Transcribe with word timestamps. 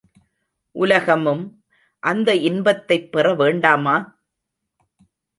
உலகமும் 0.75 1.43
அந்த 1.99 2.35
இன்பத்தைப் 2.35 3.11
பெற 3.11 3.33
வேண்டாமா? 3.35 3.95